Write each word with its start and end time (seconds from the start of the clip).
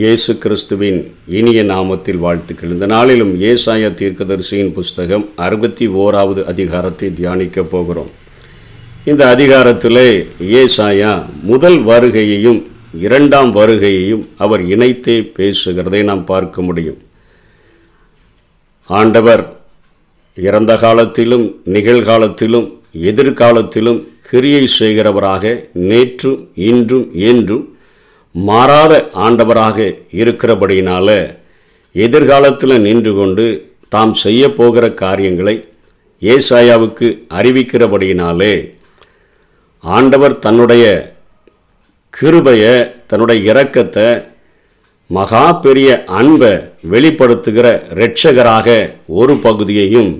இயேசு 0.00 0.38
கிறிஸ்துவின் 0.38 1.14
இனிய 1.26 1.62
நாமத்தில் 1.62 2.18
வாழ்த்துக்கள். 2.18 2.70
இந்த 2.70 2.86
நாளிலும் 2.86 3.40
ஏசாயா 3.40 3.88
தீர்க்கதரிசியின் 4.00 4.72
புஸ்தகம் 4.72 5.28
அறுபத்தி 5.36 5.88
ஓராவது 5.88 6.44
அதிகாரத்தை 6.44 7.08
தியானிக்கப் 7.08 7.68
போகிறோம். 7.70 8.10
இந்த 9.04 9.36
அதிகாரத்திலே 9.36 10.26
ஏசாயா 10.40 11.24
முதல் 11.42 11.78
வருகையையும் 11.84 12.62
இரண்டாம் 13.00 13.56
வருகையையும் 13.56 14.28
அவர் 14.36 14.62
இணைத்தே 14.66 15.20
பேசுகிறதை 15.38 16.02
நாம் 16.02 16.24
பார்க்க 16.24 16.62
முடியும். 16.62 16.98
ஆண்டவர் 18.84 19.56
இறந்த 20.34 20.76
காலத்திலும் 20.76 21.60
நிகழ்காலத்திலும் 21.64 22.72
எதிர்காலத்திலும் 22.92 24.08
கிரியை 24.30 24.68
செய்கிறவராக 24.78 25.68
நேற்றும் 25.74 26.48
இன்றும் 26.54 27.10
என்றும் 27.14 27.71
மாறாத 28.34 28.92
ஆண்டவராக 29.14 29.78
இருக்கிறபடியினால 30.12 31.08
எதிர்காலத்தில் 31.94 32.76
நின்று 32.80 33.12
கொண்டு 33.14 33.46
தாம் 33.88 34.14
செய்ய 34.14 34.42
போகிற 34.52 34.84
காரியங்களை 34.94 35.56
ஏசாயாவுக்கு 36.22 37.06
அறிவிக்கிறபடியினாலே 37.34 38.54
ஆண்டவர் 39.84 40.34
தன்னுடைய 40.38 40.84
கிருபையை 42.14 42.74
தன்னுடைய 43.06 43.38
இரக்கத்தை 43.52 44.08
மகா 45.10 45.46
பெரிய 45.60 45.88
அன்பை 46.12 46.52
வெளிப்படுத்துகிற 46.90 47.66
இரட்சகராக 47.94 48.68
ஒரு 49.14 49.34
பகுதியையும் 49.38 50.12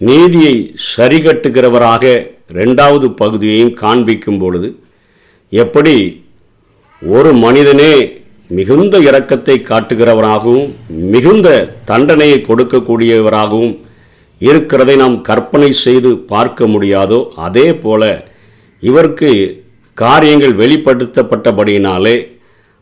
நீதியை 0.00 0.54
சரிகட்டுகிறவராக 0.90 2.04
ரெண்டாவது 2.52 3.06
பகுதியையும் 3.14 3.74
காண்பிக்கும் 3.74 4.38
பொழுது 4.38 4.68
எப்படி 5.52 5.96
ஒரு 7.02 7.32
மனிதனே 7.34 7.92
மிகுந்த 8.50 8.98
இரக்கத்தை 8.98 9.62
காட்டுகிறவராகவும் 9.62 10.68
மிகுந்த 10.98 11.48
தண்டனையை 11.84 12.40
கொடுக்கக்கூடியவராகவும் 12.40 13.78
இருக்கிறதை 14.40 14.96
நாம் 14.96 15.22
கற்பனை 15.22 15.72
செய்து 15.72 16.18
பார்க்க 16.26 16.66
முடியாதோ 16.66 17.28
அதே 17.36 17.74
போல 17.74 18.28
இவருக்கு 18.80 19.60
காரியங்கள் 19.94 20.52
வெளிப்படுத்தப்பட்டபடியினாலே 20.52 22.16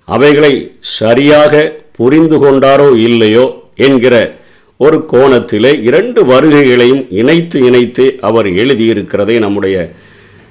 அவைகளை 0.04 0.72
சரியாக 0.80 1.82
புரிந்து 1.92 2.36
கொண்டாரோ 2.38 2.98
இல்லையோ 2.98 3.46
என்கிற 3.74 4.38
ஒரு 4.76 5.06
கோணத்திலே 5.12 5.82
இரண்டு 5.82 6.24
வருகைகளையும் 6.24 7.08
இணைத்து 7.10 7.64
இணைத்து 7.64 8.18
அவர் 8.20 8.46
எழுதியிருக்கிறதை 8.46 9.38
நம்முடைய 9.38 9.92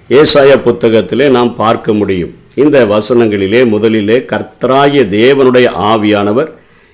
ஏசாய 0.09 0.61
புத்தகத்திலே 0.61 1.29
நாம் 1.29 1.55
பார்க்க 1.55 1.93
முடியும். 1.93 2.37
இந்த 2.61 2.77
வசனங்களிலே 2.93 3.61
முதலிலே 3.73 4.17
கர்த்தராய 4.31 5.03
தேவனுடைய 5.19 5.67
ஆவியானவர் 5.91 6.49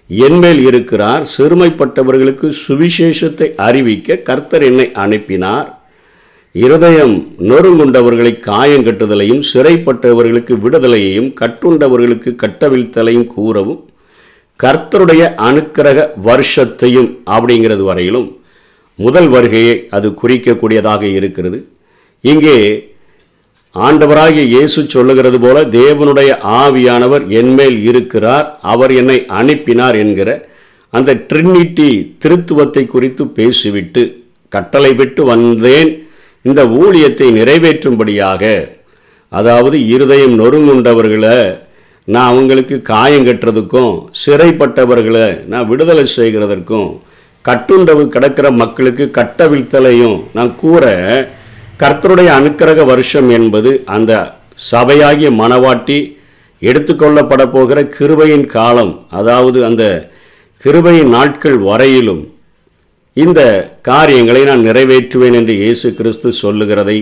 என்மேல் 0.09 0.61
இருக்கிறார். 0.69 1.23
சிறுமைப்பட்டவர்களுக்கு 1.35 2.47
சுவிசேஷத்தை 2.65 3.47
அறிவிக்க 3.67 4.17
கர்த்தர் 4.29 4.63
என்னை 4.69 4.87
அனுப்பினார். 5.03 5.69
இருதயம் 6.55 7.15
நொறுங்குண்டவர்களை 7.49 8.33
காயங்கட்டுதலையும் 8.49 9.41
சிறைப்பட்டவர்களுக்கு 9.51 10.53
விடுதலையையும் 10.65 11.29
கட்டுண்டவர்களுக்கு 11.41 12.31
கட்டவிழ்த்தலையும் 12.43 13.27
கூறவும் 13.35 13.81
கர்த்தருடைய 14.59 15.23
அனுக்கிரக 15.47 15.99
வருஷத்தையும் 16.27 17.09
அப்படிங்கிறது 17.35 17.83
வரையிலும் 17.89 18.27
முதல் 18.99 19.29
வருகையை 19.33 19.75
அது 19.97 20.07
குறிக்கக்கூடியதாக 20.21 21.03
இருக்கிறது. 21.17 21.57
இங்கே 22.23 22.57
ஆண்டவராகிய 23.75 24.43
இயேசு 24.53 24.79
சொல்லுகிறது 24.93 25.37
போல 25.39 25.57
தேவனுடைய 25.77 26.31
ஆவியானவர் 26.61 27.23
என்மேல் 27.39 27.77
இருக்கிறார். 27.89 28.47
அவர் 28.73 28.91
என்னை 29.01 29.17
அனுப்பினார் 29.39 29.97
என்கிற 30.03 30.29
அந்த 30.93 31.13
ட்ரினிட்டி 31.29 31.89
திருத்துவத்தை 32.23 32.83
குறித்து 32.85 33.23
பேசிவிட்டு 33.39 34.03
கட்டளை 34.51 34.91
விட்டு 35.01 35.21
வந்தேன். 35.33 35.91
இந்த 36.45 36.61
ஊழியத்தை 36.81 37.27
நிறைவேற்றும்படியாக 37.39 38.43
அதாவது 39.31 39.77
இருதயம் 39.93 40.35
நொறுங்குண்டவர்களை 40.41 41.37
நான் 42.07 42.31
அவங்களுக்கு 42.31 42.75
காயம் 42.89 43.25
கட்டுறதுக்கும் 43.27 43.93
சிறைப்பட்டவர்களை 44.21 45.27
நான் 45.51 45.69
விடுதலை 45.71 46.05
செய்கிறதற்கும் 46.17 46.89
கட்டுண்டவு 47.45 48.03
கிடக்கிற 48.13 48.47
மக்களுக்கு 48.61 49.05
கட்டவிழ்த்தலையும் 49.17 50.17
நான் 50.37 50.51
கூற 50.55 50.83
கர்த்தருடைய 51.79 52.29
அனுக்கிரக 52.35 52.81
வருஷம் 52.85 53.29
என்பது 53.29 53.71
அந்த 53.89 54.11
சபையாகிய 54.65 55.29
மனவாட்டி 55.35 55.97
எடுத்துக்கொள்ளப்பட 56.61 57.43
போகிற 57.47 57.79
கிருபையின் 57.95 58.45
காலம் 58.49 58.93
அதாவது 59.11 59.59
அந்த 59.65 59.83
கிருபையின் 60.61 61.11
நாட்கள் 61.15 61.57
வரையிலும் 61.61 62.23
இந்த 63.17 63.41
காரியங்களை 63.81 64.41
நான் 64.43 64.65
நிறைவேற்றுவேன் 64.67 65.35
என்று 65.35 65.53
இயேசு 65.55 65.87
கிறிஸ்து 65.93 66.29
சொல்லுகிறதை 66.39 66.97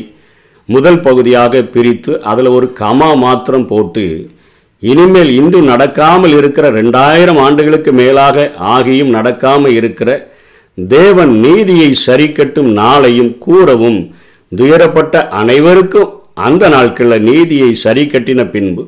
முதல் 0.70 1.00
பகுதியாக 1.00 1.62
பிரித்து 1.72 2.12
அதில் 2.24 2.50
ஒரு 2.50 2.68
கமா 2.74 3.10
மாத்திரம் 3.18 3.68
போட்டு 3.68 4.04
இனிமேல் 4.84 5.32
இன்று 5.34 5.60
நடக்காமல் 5.64 6.36
இருக்கிற 6.38 6.66
ரெண்டாயிரம் 6.72 7.40
ஆண்டுகளுக்கு 7.40 7.92
மேலாக 7.94 8.46
ஆகியும் 8.72 9.12
நடக்காமல் 9.12 9.76
இருக்கிற 9.76 10.10
தேவன் 10.78 11.34
நீதியை 11.40 11.90
சரிக்கட்டும் 12.00 12.70
நாளையும் 12.74 13.32
கூறவும் 13.38 14.00
துயரப்பட்ட 14.56 15.28
அனைவருக்கும் 15.28 16.12
அந்த 16.34 16.69
நாட்களில் 16.69 17.22
நீதியை 17.22 17.74
சரி 17.74 18.03
கட்டின 18.06 18.50
பின்பு 18.50 18.84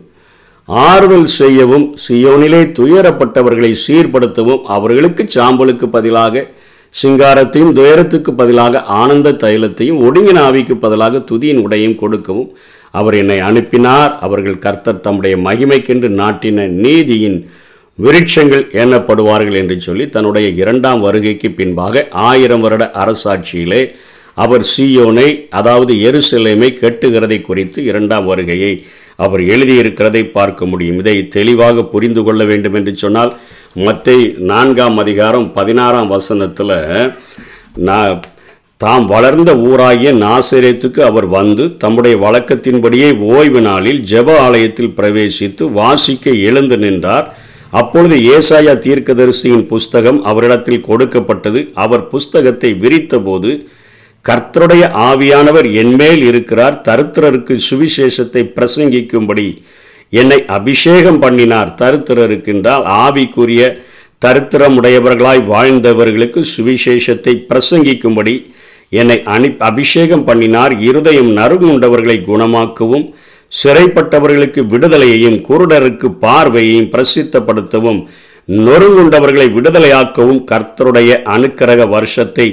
ஆறுதல் 0.65 1.27
செய்யவும் 1.33 1.97
சியோனிலே 2.07 2.61
துயரப்பட்டவர்களை 2.79 3.71
சீர்படுத்தவும் 3.87 4.63
அவர்களுக்கு 4.65 5.25
சாம்பலுக்கு 5.35 5.85
பதிலாக 5.85 6.45
சிங்காரத்தையும் 7.03 7.71
துயரத்துக்கு 7.71 8.33
பதிலாக 8.33 8.81
ஆனந்த 8.81 9.31
தைலத்தையும் 9.31 10.01
ஒடுங்கின 10.01 10.39
ஆவிக்கு 10.41 10.75
பதிலாக 10.75 11.23
துதியின் 11.31 11.61
உடையும் 11.61 11.95
கொடுக்கவும் 11.95 12.49
அவர் 12.91 13.13
என்னை 13.13 13.39
அனுப்பினார். 13.39 14.19
அவர்கள் 14.19 14.59
கர்த்தர் 14.59 15.01
தம்முடைய 15.01 15.37
மகிமைக்கென்று 15.37 16.09
நாட்டின 16.21 16.67
நீதியின் 16.67 17.49
விருட்சங்கள் 17.99 18.63
எண்ணப்படுவார்கள் 18.71 19.53
என்று 19.53 19.79
சொல்லி 19.79 20.09
தன்னுடைய 20.09 20.47
இரண்டாம் 20.61 21.01
வருகைக்கு 21.01 21.51
பின்பாக 21.51 22.07
ஆயிரம் 22.09 22.61
வருட 22.61 22.91
அரசாட்சியிலே 22.93 23.81
அவர் 24.43 24.63
சீயோனை 24.73 25.27
அதாவது 25.59 25.93
எருசலேமை 26.07 26.69
கெட்டுகிறதை 26.81 27.39
குறித்து 27.41 27.79
இரண்டாம் 27.89 28.25
வருகையை 28.25 28.73
அவர் 29.25 29.41
எழுதியிருக்கிறதை 29.53 30.23
பார்க்க 30.37 30.65
முடியும். 30.65 30.99
இதை 31.03 31.17
தெளிவாக 31.35 31.83
புரிந்து 31.93 32.21
கொள்ள 32.23 32.43
வேண்டும் 32.43 32.77
என்று 32.79 32.93
சொன்னால் 33.03 33.31
மத்தை 33.85 34.17
நான்காம் 34.51 34.97
அதிகாரம் 35.03 35.47
பதினாறாம் 35.53 36.09
வசனத்தில் 36.15 36.75
நான் 37.87 38.15
தாம் 38.81 39.05
வளர்ந்த 39.05 39.51
ஊராகிய 39.67 40.11
நாசிரியத்துக்கு 40.23 41.01
அவர் 41.09 41.27
வந்து 41.35 41.63
தம்முடைய 41.83 42.15
வழக்கத்தின்படியே 42.23 43.09
ஓய்வு 43.35 43.61
நாளில் 43.61 44.01
ஜெப 44.11 44.29
ஆலயத்தில் 44.45 44.95
பிரவேசித்து 44.97 45.63
வாசிக்க 45.79 46.31
எழுந்து 46.49 46.77
நின்றார். 46.77 47.27
அப்பொழுது 47.81 48.17
ஏசாயா 48.33 48.73
தீர்க்கதரிசியின் 48.85 49.65
புஸ்தகம் 49.71 50.19
அவரிடத்தில் 50.31 50.85
கொடுக்கப்பட்டது. 50.89 51.61
அவர் 51.85 52.03
புஸ்தகத்தை 52.13 52.71
விரித்தபோது 52.83 53.51
கர்த்தருடைய 54.25 54.83
ஆவியானவர் 55.09 55.67
என்மேல் 55.81 56.23
இருக்கிறார். 56.29 56.75
தருத்திரருக்கு 56.87 57.55
சுவிசேஷத்தை 57.69 58.43
பிரசங்கிக்கும்படி 58.57 59.47
என்னை 60.09 60.39
அபிஷேகம் 60.57 61.19
பண்ணினார். 61.19 61.69
தருத்திரருக்கின்றால் 61.81 62.83
ஆவிக்குரிய 63.03 63.61
தருத்திரமுடையவர்களாய் 64.25 65.41
வாழ்ந்தவர்களுக்கு 65.53 66.41
சுவிசேஷத்தை 66.55 67.33
பிரசங்கிக்கும்படி 67.49 68.35
என்னை 68.89 69.17
அனி 69.35 69.49
அபிஷேகம் 69.69 70.23
பண்ணினார். 70.23 70.73
இருதயம் 70.89 71.31
நறுங்குண்டவர்களை 71.37 72.17
குணமாக்கவும் 72.29 73.05
சிறைப்பட்டவர்களுக்கு 73.51 74.61
விடுதலையையும் 74.73 75.37
குருடருக்கு 75.47 76.07
பார்வையையும் 76.23 76.91
பிரசித்தப்படுத்தவும் 76.93 77.99
நொறுங்குண்டவர்களை 78.49 79.47
விடுதலையாக்கவும் 79.57 80.41
கர்த்தருடைய 80.51 81.11
அனுக்கிரக 81.35 81.83
வருஷத்தை 81.89 82.47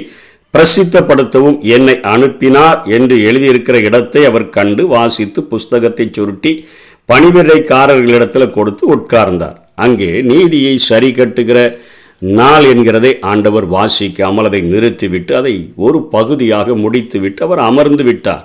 பிரசித்தப்படுத்தவும் 0.53 1.57
என்னை 1.75 1.95
அனுப்பினார் 2.13 2.79
என்று 2.97 3.15
எழுதியிருக்கிற 3.29 3.77
இடத்தை 3.87 4.21
அவர் 4.29 4.47
கண்டு 4.57 4.83
வாசித்து 4.87 5.39
புஸ்தகத்தை 5.43 6.05
சுருட்டி 6.17 6.51
பணிவிடைக்காரர்களிடத்தில் 7.09 8.53
கொடுத்து 8.57 8.83
உட்கார்ந்தார். 8.95 9.57
அங்கே 9.75 10.09
நீதியை 10.31 10.75
சரி 10.89 11.09
கட்டுகிற 11.11 11.59
நாள் 12.39 12.65
என்கிறதை 12.73 13.11
ஆண்டவர் 13.31 13.65
வாசிக்காமல் 13.67 14.47
அதை 14.49 14.61
நிறுத்திவிட்டு 14.73 15.33
அதை 15.39 15.53
ஒரு 15.85 15.99
பகுதியாக 16.15 16.75
முடித்துவிட்டு 16.83 17.41
அவர் 17.47 17.61
அமர்ந்து 17.69 18.03
விட்டார். 18.03 18.43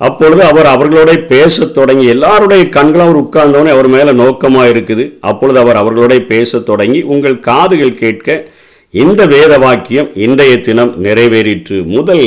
அப்பொழுது 0.00 0.42
அவர் 0.50 0.68
அவர்களோட 0.74 1.10
பேசத் 1.32 1.74
தொடங்கி 1.74 2.06
எல்லாருடைய 2.14 2.62
கண்களும் 2.76 3.06
அவர் 3.06 3.20
உட்கார்ந்தவனே 3.22 3.70
அவர் 3.76 3.88
மேலே 3.88 4.12
நோக்கமாக 4.22 4.72
இருக்குது 4.72 5.04
அப்பொழுது 5.30 5.58
அவர் 5.62 5.80
அவர்களோட 5.82 6.16
பேசத் 6.32 6.66
தொடங்கி 6.70 7.00
உங்கள் 7.14 7.36
காதுகள் 7.48 8.00
கேட்க 8.02 8.28
இந்த 9.00 9.22
வேத 9.32 9.52
வாக்கியம் 9.62 10.08
இன்றைய 10.24 10.52
தினம் 10.66 10.92
நிறைவேறிற்று. 11.04 11.78
முதல் 11.96 12.26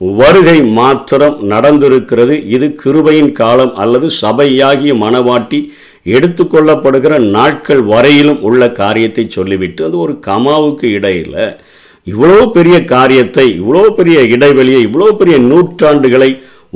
வருகை 0.00 0.56
மாத்திரம் 0.78 1.36
நடந்திருக்கிறது. 1.50 2.34
இது 2.54 2.66
கிருபையின் 2.82 3.32
காலம் 3.40 3.74
அல்லது 3.82 4.06
சபையாகிய 4.22 4.92
மனவாட்டி 5.02 5.60
எடுத்துக்கொள்ளப்படுகிற 6.16 7.18
நாட்கள் 7.36 7.82
வரையிலும் 7.92 8.40
உள்ள 8.48 8.70
காரியத்தை 8.80 9.24
சொல்லிவிட்டு 9.36 9.84
அது 9.88 9.98
ஒரு 10.04 10.14
கமாவுக்கு 10.28 10.88
இடையில் 10.98 11.38
இவ்வளோ 12.06 12.40
பெரிய 12.56 12.78
காரியத்தை 12.94 13.46
இவ்வளோ 13.60 13.84
பெரிய 14.00 14.18
இடைவெளியை 14.36 14.80
இவ்வளோ 14.88 15.10
பெரிய 15.20 15.38
நூற்றாண்டுகளை 15.50 16.30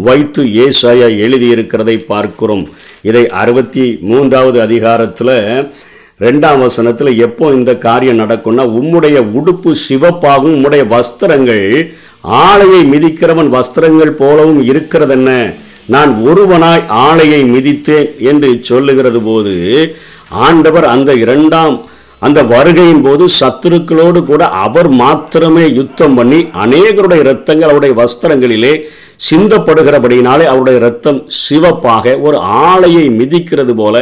வைத்து 0.09 0.43
ஏசாயா 0.65 1.11
எழுதியிருக்கிறதை 1.25 1.99
பார்க்கிறோம். 2.13 2.65
இதை 3.09 3.27
அறுபத்தி 3.43 3.85
மூன்றாவது 4.11 4.59
அதிகாரத்தில் 4.69 5.37
ரெண்டாம் 6.21 6.61
வசனத்தில் 6.61 7.19
எப்போ 7.19 7.47
இந்த 7.53 7.73
காரியம் 7.79 8.21
நடக்கும்னா 8.21 8.65
உம்முடைய 8.79 9.17
உடுப்பு 9.39 9.71
சிவப்பாகும் 9.83 10.55
உம்முடைய 10.55 10.83
வஸ்திரங்கள் 10.89 11.67
ஆலையை 12.43 12.81
மிதிக்கிறவன் 12.85 13.51
வஸ்திரங்கள் 13.51 14.13
போலவும் 14.15 14.63
இருக்கிறதென்ன? 14.63 15.31
நான் 15.89 16.13
ஒருவனாய் 16.23 16.87
ஆலையை 17.03 17.41
மிதித்தேன் 17.51 18.09
என்று 18.31 18.49
சொல்லுகிறது 18.63 19.21
போது 19.23 19.55
ஆண்டவர் 20.47 20.87
அந்த 20.87 21.11
இரண்டாம் 21.17 21.77
அந்த 22.23 22.41
வருகையின் 22.51 23.03
போது 23.03 23.25
சத்துருக்களோடு 23.39 24.21
கூட 24.25 24.43
அவர் 24.61 24.89
மாத்திரமே 24.97 25.65
யுத்தம் 25.75 26.15
பண்ணி 26.15 26.39
அநேகருடைய 26.63 27.21
இரத்தங்கள் 27.25 27.71
அவருடைய 27.71 27.95
வஸ்திரங்களிலே 28.01 28.73
சிந்தப்படுகிறபடினாலே 29.27 30.45
அவருடைய 30.45 30.77
இரத்தம் 30.81 31.21
சிவப்பாக 31.41 32.17
ஒரு 32.21 32.39
ஆலையை 32.65 33.05
மிதிக்கிறது 33.19 33.75
போல 33.75 33.97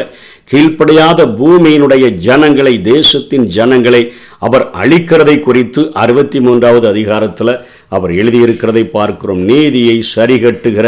கீழ்ப்படையாத 0.50 1.26
பூமியினுடைய 1.38 2.04
ஜனங்களை 2.18 2.80
தேசத்தின் 2.88 3.46
ஜனங்களை 3.48 4.02
அவர் 4.38 4.64
அழிக்கிறதை 4.76 5.36
குறித்து 5.40 5.90
அறுபத்தி 5.94 6.40
மூன்றாவது 6.40 6.88
அதிகாரத்தில் 6.88 7.54
அவர் 7.88 8.12
எழுதியிருக்கிறதை 8.12 8.84
பார்க்கிறோம். 8.90 9.42
நீதியை 9.44 9.96
சரிகட்டுகிற 10.14 10.86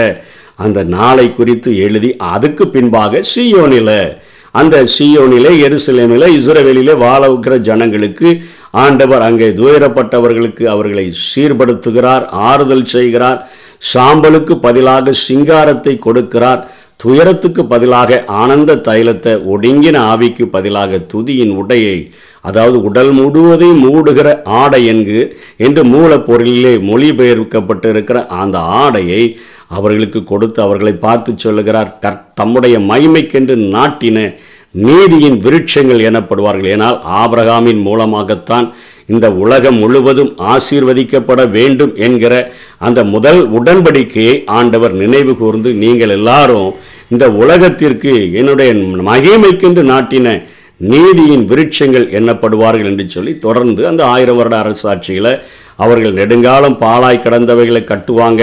அந்த 0.59 0.83
நாளை 0.91 1.27
குறித்து 1.31 1.77
எழுதி 1.79 2.11
அதுக்கு 2.29 2.67
பின்பாக 2.69 3.21
சியோனில 3.35 3.91
அந்த 4.55 4.77
சியோனிலே 4.95 5.51
எருசலேமில் 5.61 6.27
இஸ்ரேவேலிலே 6.37 6.95
வாழ 6.97 7.23
வைக்கிற 7.29 7.55
ஜனங்களுக்கு 7.61 8.29
ஆண்டவர் 8.77 9.23
அங்கே 9.23 9.49
துயரப்பட்டவர்களுக்கு 9.53 10.65
அவர்களை 10.67 11.05
சீர்படுத்துகிறார் 11.27 12.25
ஆறுதல் 12.47 12.87
செய்கிறார் 12.87 13.41
சாம்பலுக்கு 13.87 14.55
பதிலாக 14.59 15.13
சிங்காரத்தை 15.27 15.95
கொடுக்கிறார் 15.99 16.63
துயரத்துக்கு 16.97 17.65
பதிலாக 17.67 18.25
ஆனந்த 18.27 18.75
தைலத்தை 18.75 19.33
ஒடுங்கின 19.53 19.97
ஆவிக்கு 20.13 20.45
பதிலாக 20.45 21.01
துதியின் 21.15 21.53
உடையை 21.63 21.99
அதாவது 22.41 22.83
உடல் 22.83 23.13
முழுவதையும் 23.13 23.83
மூடுகிற 23.85 24.29
ஆடை 24.45 24.87
என்கு 24.87 25.21
என்று 25.57 25.83
மூலப்பொருளிலே 25.85 26.75
மொழிபெயர்க்கப்பட்டிருக்கிற 26.91 28.27
அந்த 28.27 28.59
ஆடையை 28.59 29.23
அவர்களுக்கு 29.69 30.25
கொடுத்து 30.25 30.63
அவர்களை 30.63 30.93
பார்த்து 30.93 31.33
சொல்லுகிறார். 31.37 31.99
கர் 32.05 32.21
தம்முடைய 32.35 32.79
மகிமைக்கென்று 32.79 33.57
நாட்டின 33.77 34.19
நீதியின் 34.71 35.39
விருட்சங்கள் 35.39 36.05
எனப்படுவார்கள். 36.09 36.73
ஏனால் 36.77 36.99
ஆபிரகாமின் 37.21 37.81
மூலமாகத்தான் 37.81 38.75
இந்த 39.09 39.27
உலகம் 39.43 39.79
முழுவதும் 39.83 40.31
ஆசீர்வதிக்கப்பட 40.55 41.43
வேண்டும் 41.57 41.93
என்கிற 42.07 42.35
அந்த 42.89 43.01
முதல் 43.15 43.41
உடன்படிக்கையை 43.59 44.37
ஆண்டவர் 44.59 44.95
நினைவு 45.03 45.35
கூர்ந்து 45.41 45.73
நீங்கள் 45.85 46.15
எல்லாரும் 46.19 46.71
இந்த 47.15 47.27
உலகத்திற்கு 47.43 48.13
என்னுடைய 48.41 48.71
மகிமைக்கென்று 49.11 49.85
நாட்டின 49.93 50.37
நீதியின் 50.91 51.45
விருட்சங்கள் 51.51 52.07
எண்ணப்படுவார்கள் 52.19 52.89
என்று 52.91 53.05
சொல்லி 53.15 53.33
தொடர்ந்து 53.45 53.83
அந்த 53.91 54.03
ஆயிரம் 54.15 54.39
வருட 54.39 54.57
அரசாட்சியில் 54.63 55.31
அவர்கள் 55.85 56.17
நெடுங்காலம் 56.19 56.77
பாலாய் 56.83 57.23
கடந்தவைகளை 57.25 57.83
கட்டுவாங்க. 57.85 58.43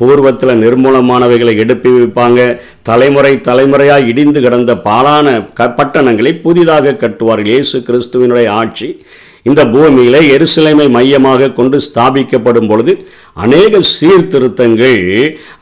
பூர்வத்தில் 0.00 0.60
நிர்மூலமானவைகளை 0.64 1.54
எடுப்பி 1.62 1.90
வைப்பாங்க. 1.94 2.40
தலைமுறை 2.88 3.32
தலைமுறையாக 3.48 4.08
இடிந்து 4.12 4.40
கிடந்த 4.44 4.74
பாலான 4.88 5.26
க 5.58 5.68
பட்டணங்களை 5.78 6.32
புதிதாக 6.44 6.96
கட்டுவார்கள். 7.02 7.52
இயேசு 7.54 7.78
கிறிஸ்துவனுடைய 7.88 8.48
ஆட்சி 8.60 8.88
இந்த 9.48 9.60
பூமியில் 9.74 10.20
எருசலேமை 10.34 10.86
மையமாக 10.96 11.50
கொண்டு 11.58 11.76
ஸ்தாபிக்கப்படும் 11.86 12.68
பொழுது 12.70 12.92
அநேக 13.44 13.80
சீர்திருத்தங்கள் 13.96 15.00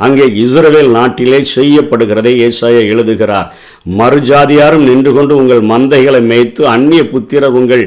அங்கே 0.07 0.27
இஸ்ரவேல் 0.45 0.91
நாட்டிலே 0.99 1.41
செய்யப்படுகிறதை 1.57 2.33
ஏசாய 2.47 2.77
எழுதுகிறார். 2.93 3.49
மறுஜாதியாரும் 4.01 4.87
நின்று 4.91 5.13
கொண்டு 5.19 5.35
உங்கள் 5.43 5.63
மந்தைகளை 5.73 6.23
மேய்த்து 6.31 6.65
அந்நிய 6.75 7.05
புத்திரர் 7.13 7.59
உங்கள் 7.61 7.85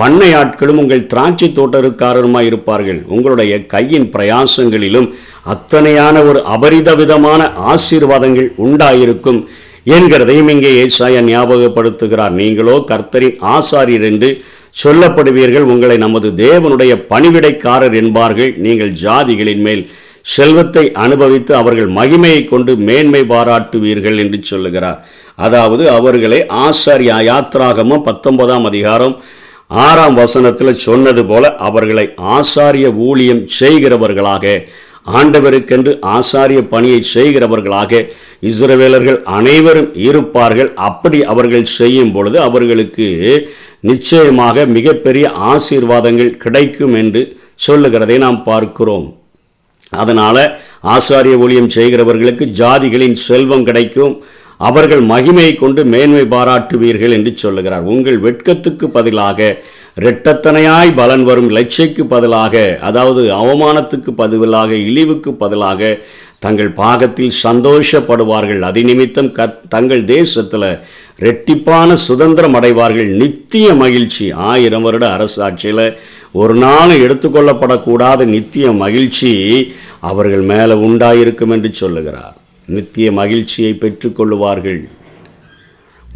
பண்ணை 0.00 0.28
ஆட்களும் 0.40 0.80
உங்கள் 0.82 1.08
திராட்சை 1.12 1.48
தோட்டருக்காரருமாய் 1.56 2.46
இருப்பார்கள். 2.50 3.00
உங்களுடைய 3.14 3.54
கையின் 3.72 4.06
பிரயாசங்களிலும் 4.14 5.08
அத்தனையான 5.54 6.16
ஒரு 6.28 6.40
அபரித 6.54 6.90
விதமான 7.00 7.50
ஆசீர்வாதங்கள் 7.72 8.48
உண்டாயிருக்கும் 8.66 9.40
என்கிறதையும் 9.96 10.50
இங்கே 10.54 10.70
ஏசாயா 10.84 11.20
ஞாபகப்படுத்துகிறார். 11.28 12.34
நீங்களோ 12.40 12.76
கர்த்தரின் 12.90 13.38
ஆசாரியர் 13.56 14.06
என்று 14.10 14.30
சொல்லப்படுவீர்கள் 14.76 15.70
உங்களை 15.72 15.96
நமது 15.96 16.28
தேவனுடைய 16.44 16.92
பணிவிடைக்காரர் 17.12 17.96
என்பார்கள். 18.02 18.52
நீங்கள் 18.66 18.92
ஜாதிகளின் 19.02 19.62
மேல் 19.66 19.82
செல்வத்தை 20.34 20.84
அனுபவித்து 21.04 21.52
அவர்கள் 21.54 21.90
மகிமையை 21.98 22.40
கொண்டு 22.44 22.72
மேன்மை 22.88 23.22
பாராட்டுவீர்கள் 23.32 24.18
என்று 24.18 24.38
சொல்லுகிறார். 24.42 24.98
அதாவது 25.46 25.84
அவர்களை 25.90 26.40
ஆசாரிய 26.66 27.12
யாத்ராகமும் 27.30 28.06
பத்தொன்பதாம் 28.08 28.66
அதிகாரம் 28.70 29.14
ஆறாம் 29.86 30.14
வசனத்தில் 30.14 30.80
சொன்னது 30.86 31.22
போல 31.26 31.54
அவர்களை 31.68 32.04
ஆசாரிய 32.36 32.86
ஊழியம் 33.08 33.42
செய்கிறவர்களாக 33.60 34.54
ஆண்டவருக்கென்று 35.06 35.92
ஆசாரிய 36.16 36.60
பணியை 36.72 37.00
செய்கிறவர்களாக 37.14 38.02
இஸ்ரவேலர்கள் 38.50 39.22
அனைவரும் 39.38 39.90
இருப்பார்கள். 40.08 40.70
அப்படி 40.88 41.20
அவர்கள் 41.24 41.72
செய்யும் 41.78 42.12
பொழுது 42.12 42.40
அவர்களுக்கு 42.40 43.08
நிச்சயமாக 43.90 44.66
மிகப்பெரிய 44.66 45.26
ஆசீர்வாதங்கள் 45.52 46.36
கிடைக்கும் 46.44 46.94
என்று 46.94 47.22
சொல்லுகிறதை 47.66 48.18
நாம் 48.18 48.42
பார்க்கிறோம். 48.42 49.06
அதனால் 50.02 50.44
ஆசாரிய 50.96 51.36
ஊழியம் 51.44 51.72
செய்கிறவர்களுக்கு 51.78 52.44
ஜாதிகளின் 52.60 53.16
செல்வம் 53.28 53.66
கிடைக்கும். 53.70 54.14
அவர்கள் 54.68 55.02
மகிமையை 55.10 55.52
கொண்டு 55.56 55.80
மேன்மை 55.92 56.24
பாராட்டுவீர்கள் 56.32 57.14
என்று 57.16 57.30
சொல்லுகிறார். 57.42 57.84
உங்கள் 57.92 58.18
வெட்கத்துக்கு 58.18 58.86
பதிலாக 58.96 59.38
இரட்டத்தனையாய் 59.96 60.94
பலன் 60.94 61.24
வரும் 61.24 61.50
லட்சைக்கு 61.50 62.04
பதிலாக 62.04 62.78
அதாவது 62.80 63.22
அவமானத்துக்கு 63.32 64.10
பதிலாக 64.10 64.74
இழிவுக்கு 64.74 65.30
பதிலாக 65.32 65.98
தங்கள் 66.38 66.70
பாகத்தில் 66.72 67.32
சந்தோஷப்படுவார்கள். 67.42 68.60
அதி 68.60 68.82
நிமித்தம் 68.82 69.30
க 69.30 69.46
தங்கள் 69.68 70.04
தேசத்தில் 70.04 70.80
ரெட்டிப்பான 71.18 71.92
சுதந்திரம் 71.92 72.54
அடைவார்கள். 72.54 73.06
நித்திய 73.06 73.74
மகிழ்ச்சி. 73.74 74.32
ஆயிரம் 74.32 74.82
வருட 74.82 75.06
அரசாட்சியில் 75.08 75.96
ஒரு 76.32 76.54
நாள் 76.54 76.88
எடுத்துக்கொள்ளப்படக்கூடாத 76.88 78.24
நித்திய 78.24 78.72
மகிழ்ச்சி 78.72 79.32
அவர்கள் 80.00 80.40
மேலே 80.40 80.74
உண்டாயிருக்கும் 80.74 81.50
என்று 81.50 81.72
சொல்லுகிறார். 81.72 82.36
நித்திய 82.66 83.12
மகிழ்ச்சியை 83.12 83.78
பெற்றுக்கொள்ளுவார்கள் 83.80 84.88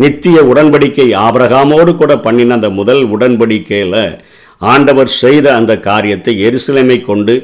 நித்திய 0.02 0.38
உடன்படிக்கை 0.50 1.08
ஆபரகாமோடு 1.24 1.92
கூட 1.96 2.12
பண்ணின 2.24 2.54
அந்த 2.58 2.68
முதல் 2.78 3.02
உடன்படிக்கையில் 3.14 4.00
ஆண்டவர் 4.72 5.10
செய்த 5.22 5.46
அந்த 5.58 5.72
காரியத்தை 5.88 6.32
எருசலேமை 6.46 6.98
கொண்டு 7.10 7.34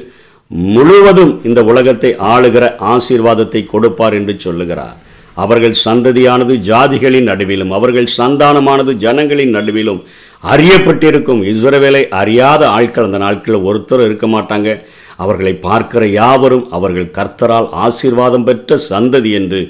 முழுவதும் 0.75 1.31
இந்த 1.47 1.59
உலகத்தை 1.71 2.11
ஆளுகிற 2.33 2.65
ஆசீர்வாதத்தை 2.93 3.61
கொடுப்பார் 3.65 4.15
என்று 4.19 4.33
சொல்லுகிறார். 4.45 4.97
அவர்கள் 5.37 5.75
சந்ததியானது 5.85 6.53
ஜாதிகளின் 6.69 7.29
நடுவிலும் 7.31 7.71
அவர்கள் 7.77 8.09
சந்தானமானது 8.17 8.93
ஜனங்களின் 9.03 9.55
நடுவிலும் 9.57 10.01
அறியப்பட்டிருக்கும். 10.43 11.41
இஸ்ரவேலை 11.51 12.03
அறியாத 12.21 12.61
ஆட்கள் 12.77 13.07
அந்த 13.07 13.19
நாட்களில் 13.25 13.65
ஒருத்தர் 13.69 14.05
இருக்க 14.07 14.27
மாட்டாங்க. 14.27 14.69
அவர்களை 15.23 15.53
பார்க்கிற 15.67 16.03
யாவரும் 16.19 16.65
அவர்கள் 16.77 17.13
கர்த்தரால் 17.17 17.69
ஆசீர்வாதம் 17.85 18.45
பெற்ற 18.49 18.77
சந்ததி 18.89 19.31
என்று 19.39 19.61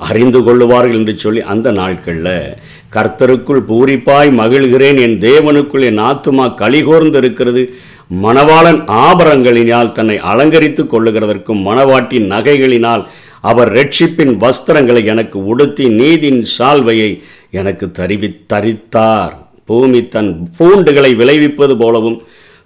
அறிந்து 0.00 0.40
கொள்ளுவார்கள் 0.42 0.92
என்று 0.92 1.18
சொல்லி 1.18 1.40
அந்த 1.40 1.70
நாட்களில் 1.70 2.56
கர்த்தருக்குள் 2.92 3.62
பூரிப்பாய் 3.68 4.30
மகிழ்கிறேன் 4.38 5.00
என் 5.00 5.18
தேவனுக்குள் 5.18 5.82
என் 5.82 5.98
ஆத்துமா 5.98 6.54
கலிகோர்ந்து 6.54 7.18
இருக்கிறது 7.18 7.74
மணவாளன் 8.22 8.84
ஆபரங்களினால் 8.86 9.92
தன்னை 9.92 10.18
அலங்கரித்து 10.18 10.82
கொள்ளுகிறதற்கும் 10.84 11.60
மணவாட்டின் 11.66 12.26
நகைகளினால் 12.30 13.06
அவர் 13.40 13.72
ரட்சிப்பின் 13.72 14.34
வஸ்திரங்களை 14.36 15.04
எனக்கு 15.04 15.44
உடுத்தி 15.44 15.88
நீதின் 15.88 16.44
சால்வையை 16.58 17.20
எனக்கு 17.50 17.90
தரிவி 17.90 18.44
தரித்தார். 18.52 19.34
பூமி 19.64 20.08
தன் 20.08 20.48
பூண்டுகளை 20.58 21.16
விளைவிப்பது 21.16 21.76
போலவும் 21.76 22.22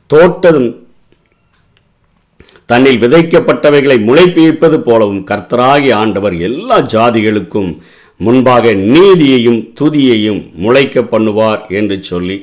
தோட்டதும் 0.06 0.83
தன்னில் 2.70 3.02
விதைக்கப்பட்டவைகளை 3.04 3.96
முளைப்பிப்பது 4.08 4.76
போலவும் 4.78 5.22
கர்த்தராகி 5.30 5.90
ஆண்டவர் 5.92 6.36
எல்லா 6.38 6.78
ஜாதிகளுக்கும் 6.94 7.70
முன்பாக 8.20 8.72
நீதியையும் 8.72 9.60
துதியையும் 9.80 10.42
முளைக்க 10.54 11.00
பண்ணுவார் 11.02 11.62
என்று 11.68 11.96
சொல்லி 12.02 12.36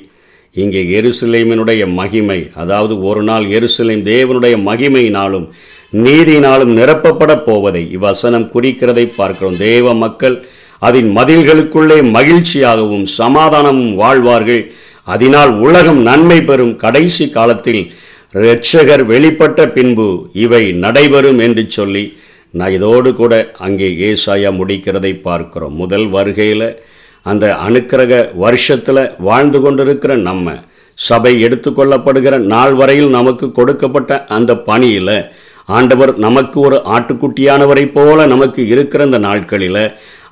இங்கே 0.55 0.81
எருசலேமினுடைய 0.99 1.81
மகிமை 1.99 2.37
அதாவது 2.53 2.93
ஒரு 3.09 3.21
நாள் 3.23 3.45
எருசலேம் 3.57 4.03
தேவனுடைய 4.09 4.55
மகிமையினாலும் 4.69 5.45
நீதியினாலும் 5.93 6.73
நிரப்பப்பட 6.79 7.31
போவதை 7.43 7.83
இவ்வசனம் 7.97 8.49
குறிக்கிறதை 8.53 9.05
பார்க்கிறோம். 9.15 9.57
தேவ 9.57 9.93
மக்கள் 9.93 10.35
அதன் 10.79 11.09
மதில்களுக்குள்ளே 11.17 11.97
மகிழ்ச்சியாகவும் 12.17 13.05
சமாதானமும் 13.17 13.95
வாழ்வார்கள். 13.95 14.63
அதனால் 15.03 15.51
உலகம் 15.59 16.01
நன்மை 16.01 16.39
பெறும். 16.41 16.75
கடைசி 16.75 17.29
காலத்தில் 17.29 17.83
இரட்சகர் 18.33 19.01
வெளிப்பட்ட 19.05 19.61
பின்பு 19.71 20.29
இவை 20.33 20.71
நடைபெறும் 20.83 21.39
என்று 21.39 21.63
சொல்லி 21.67 22.03
நான் 22.51 22.71
இதோடு 22.71 23.13
கூட 23.13 23.33
அங்கே 23.57 23.87
ஏசாயா 24.09 24.49
முடிக்கிறதை 24.59 25.21
பார்க்கிறோம். 25.21 25.75
முதல் 25.75 26.07
வருகையில் 26.07 26.67
அந்த 27.21 27.45
அனுக்கிரக 27.67 28.13
வருஷத்தில் 28.35 29.01
வாழ்ந்து 29.17 29.61
கொண்டிருக்கிற 29.61 30.15
நம்ம 30.15 30.55
சபை 30.93 31.33
எடுத்துக்கொள்ளப்படுகிற 31.45 32.37
நாள் 32.53 32.73
வரையில் 32.73 33.09
நமக்கு 33.09 33.51
கொடுக்கப்பட்ட 33.51 34.23
அந்த 34.25 34.57
பணியில் 34.57 35.15
ஆண்டவர் 35.65 36.17
நமக்கு 36.17 36.59
ஒரு 36.59 36.81
ஆட்டுக்குட்டியானவரை 36.85 37.85
போல 37.91 38.25
நமக்கு 38.25 38.67
இருக்கிற 38.67 39.03
அந்த 39.03 39.17
நாட்களில் 39.17 39.83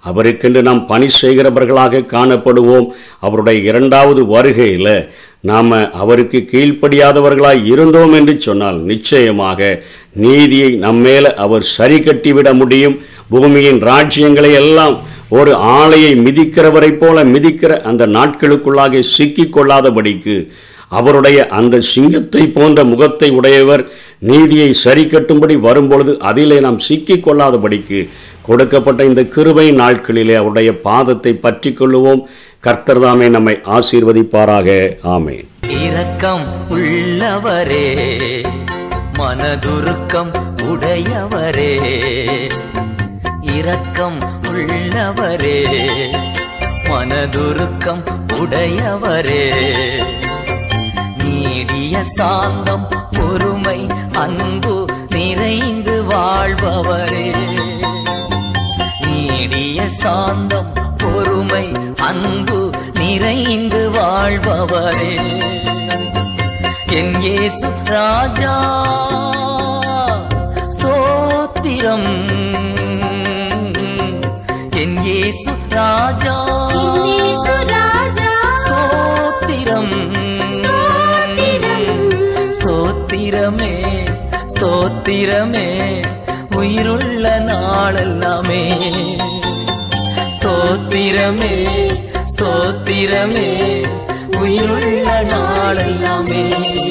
அவருக்கென்று 0.01 0.61
நாம் 0.61 0.85
பணி 0.85 1.07
செய்கிறவர்களாக 1.21 2.05
காணப்படுவோம். 2.15 2.87
அவருடைய 3.19 3.59
இரண்டாவது 3.61 4.25
வருகையில் 4.25 4.93
நாம் 5.43 5.72
அவருக்கு 5.93 6.39
கீழ்ப்படியாதவர்களாய் 6.51 7.65
இருந்தோம் 7.65 8.13
என்று 8.13 8.41
சொன்னால் 8.41 8.79
நிச்சயமாக 8.81 9.60
நீதியை 10.15 10.72
நம்மேல 10.77 11.34
அவர் 11.36 11.62
சரி 11.62 12.00
கட்டிவிட 12.00 12.53
முடியும். 12.53 12.98
பூமியின் 13.29 13.81
ராஜ்யங்களை 13.81 14.51
எல்லாம் 14.53 14.96
ஒரு 15.29 15.55
ஆலையை 15.55 16.15
மிதிக்கிறவரைப் 16.15 16.98
போல 16.98 17.24
மிதிக்கிற 17.24 17.81
அந்த 17.81 18.08
நாட்களுக்குள்ளாக 18.08 19.03
சிக்கிக்கொள்ளாதபடிக்கு 19.17 20.36
அவருடைய 20.89 21.48
அந்த 21.48 21.81
சிங்கத்தை 21.81 22.51
போன்ற 22.51 22.84
முகத்தை 22.84 23.29
உடையவர் 23.29 23.84
நீதியை 24.19 24.74
சரி 24.74 25.03
கட்டும்படி 25.03 25.60
வரும்பொழுது 25.60 26.19
அதிலே 26.19 26.60
நாம் 26.60 26.79
சிக்கிக்கொள்ளாதபடிக்கு 26.89 28.00
கொடுக்கப்பட்ட 28.49 29.05
இந்த 29.05 29.23
கிருபை 29.23 29.71
நாட்களிலே 29.71 30.35
அவருடைய 30.35 30.73
பாதத்தை 30.83 31.33
பற்றி 31.33 31.75
கொள்ளுவோம் 31.79 32.21
கர்த்தர்தாமே 32.63 33.29
நம்மை 33.29 33.59
ஆசீர்வதிப்பாராக. 33.63 34.95
ஆமேன். 35.03 35.47
இரக்கம் 35.81 36.65
உள்ளவரே 36.69 37.93
மனதுருக்கம் 39.17 40.31
உடையவரே. 40.61 41.73
இரக்கம் 43.41 44.17
உள்ளவரே 44.41 45.65
மனதுருக்கம் 46.89 48.03
உடையவரே. 48.33 49.49
நீடிய 51.23 52.03
சாந்தம் 52.03 52.87
பொறுமை 53.11 53.87
அன்பு 54.13 54.85
நிறைந்து 55.09 56.03
வாழ்பவரே. 56.03 57.68
சாந்தம் 59.89 60.72
பொறுமை 60.98 61.72
அன்பு 61.98 62.72
நிறைந்து 63.00 63.91
வாழ்பவரே. 63.91 65.13
என் 66.88 67.22
இயேசு 67.22 67.69
ராஜா 67.84 68.55
ஸ்தோத்திரம். 70.67 72.10
என் 74.69 75.01
இயேசு 75.01 75.51
ராஜா 75.69 76.38
ஸ்தோத்திரம். 78.65 79.96
ஸ்தோத்திரமே 82.58 83.75
ஸ்தோத்திரமே 84.53 85.69
உயிருள்ள 86.55 87.39
நாளெல்லாமே. 87.39 88.88
ஸ்தோத்திரமே 91.19 91.91
ஸ்தோத்திரமே. 92.35 93.83
உயிருள்ள 94.39 95.23
நாளெல்லாமே. 95.23 96.88